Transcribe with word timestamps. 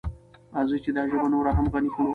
راځئ 0.55 0.77
چې 0.85 0.91
دا 0.95 1.03
ژبه 1.09 1.27
نوره 1.33 1.51
هم 1.57 1.65
غني 1.73 1.89
کړو. 1.93 2.05